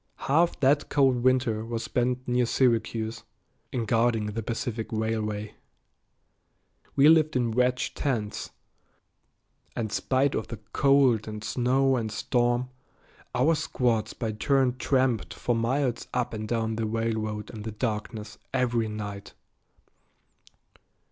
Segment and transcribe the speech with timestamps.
[0.25, 3.23] Half that cold winter was spent near Syracuse,
[3.71, 5.53] in guarding the Pacific Railway.
[6.95, 8.49] We lived in wedge tents,
[9.75, 12.69] and spite of the cold and snow and storm,
[13.35, 18.39] our squads by turn tramped for miles up and down the railroad in the darkness
[18.51, 19.33] every night.